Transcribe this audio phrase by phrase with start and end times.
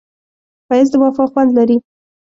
[0.67, 1.77] ښایست د وفا خوند لري